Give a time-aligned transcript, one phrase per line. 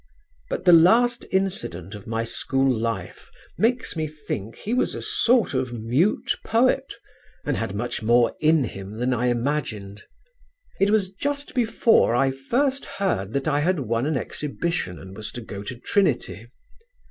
[0.49, 5.53] But the last incident of my school life makes me think he was a sort
[5.53, 6.91] of mute poet,
[7.45, 10.01] and had much more in him than I imagined.
[10.79, 15.31] It was just before I first heard that I had won an Exhibition and was
[15.33, 16.49] to go to Trinity.